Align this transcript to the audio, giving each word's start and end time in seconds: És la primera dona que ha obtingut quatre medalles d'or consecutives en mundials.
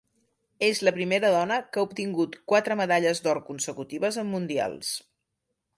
És 0.67 0.79
la 0.87 0.93
primera 0.95 1.29
dona 1.35 1.59
que 1.75 1.81
ha 1.81 1.85
obtingut 1.89 2.39
quatre 2.53 2.79
medalles 2.83 3.25
d'or 3.27 3.45
consecutives 3.53 4.19
en 4.25 4.33
mundials. 4.35 4.97